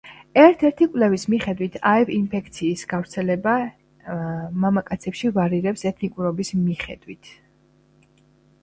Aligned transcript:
ერთ-ერთი 0.43 0.85
კვლევის 0.93 1.25
მიხედვით 1.33 1.75
აივ-ინფექციის 1.89 2.85
გავრცელება 2.93 3.53
მსმ 3.67 4.57
მამაკაცებში 4.65 5.33
ვარირებს 5.37 5.87
ეთნიკურობის 5.93 6.53
მიხედვით. 6.67 7.33